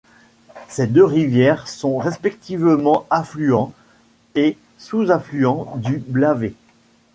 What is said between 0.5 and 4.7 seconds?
Ces deux rivières sont respectivement affluent et